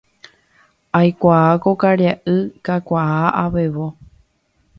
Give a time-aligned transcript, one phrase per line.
[0.99, 3.87] Aikuaa ko karia'y kakuaa, avevo.